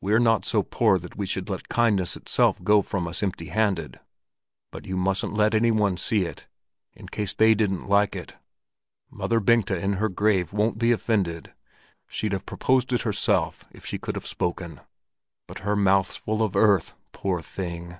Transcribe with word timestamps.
We're 0.00 0.18
not 0.18 0.46
so 0.46 0.62
poor 0.62 0.98
that 0.98 1.16
we 1.18 1.26
should 1.26 1.50
let 1.50 1.68
kindness 1.68 2.16
itself 2.16 2.64
go 2.64 2.80
from 2.80 3.06
us 3.06 3.22
empty 3.22 3.48
handed. 3.48 4.00
But 4.70 4.86
you 4.86 4.96
mustn't 4.96 5.34
let 5.34 5.52
any 5.54 5.70
one 5.70 5.98
see 5.98 6.22
it, 6.24 6.46
in 6.94 7.08
case 7.10 7.34
they 7.34 7.54
didn't 7.54 7.86
like 7.86 8.16
it. 8.16 8.36
Mother 9.10 9.38
Bengta 9.38 9.78
in 9.78 9.94
her 10.00 10.08
grave 10.08 10.54
won't 10.54 10.78
be 10.78 10.92
offended; 10.92 11.52
she'd 12.08 12.32
have 12.32 12.46
proposed 12.46 12.90
it 12.94 13.02
herself, 13.02 13.66
if 13.70 13.84
she 13.84 13.98
could 13.98 14.14
have 14.14 14.26
spoken; 14.26 14.80
but 15.46 15.58
her 15.58 15.76
mouth's 15.76 16.16
full 16.16 16.42
of 16.42 16.56
earth, 16.56 16.94
poor 17.12 17.42
thing!" 17.42 17.98